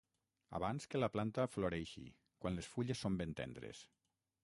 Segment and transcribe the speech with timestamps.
[0.59, 2.07] Abans que la planta floreixi,
[2.45, 3.89] quan les fulles són ben tendres.